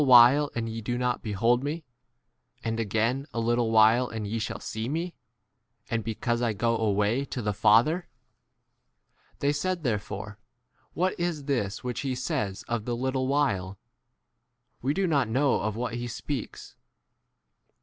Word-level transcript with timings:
he 0.01 0.03
says 0.03 0.07
to 0.07 0.15
us, 0.15 0.29
A 0.29 0.29
little 0.31 0.47
[Virile] 0.47 0.51
and 0.57 0.67
ye 0.69 0.81
do 0.81 0.97
not 0.97 1.21
behold 1.21 1.63
me; 1.63 1.83
and 2.63 2.79
again 2.79 3.27
a 3.35 3.39
little 3.39 3.69
[while] 3.69 4.09
and 4.09 4.25
ye 4.25 4.39
shall 4.39 4.59
see 4.59 4.89
me, 4.89 5.13
and 5.91 6.03
because 6.03 6.41
I* 6.41 6.53
go 6.53 6.75
away 6.75 7.23
to 7.25 7.39
the 7.39 7.51
18 7.51 7.61
Father? 7.61 8.07
They 9.41 9.53
said 9.53 9.83
therefore, 9.83 10.39
What 10.93 11.13
is 11.19 11.43
this 11.43 11.83
which 11.83 11.99
he 11.99 12.15
says 12.15 12.63
[of] 12.67 12.85
the 12.85 12.95
little 12.95 13.27
[while]? 13.27 13.77
We 14.81 14.95
do 14.95 15.05
not 15.05 15.27
19 15.27 15.33
know 15.33 15.61
[of] 15.61 15.75
what 15.75 15.93
he 15.93 16.07
speaks. 16.07 16.75